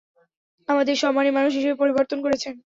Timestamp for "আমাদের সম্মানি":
0.67-1.29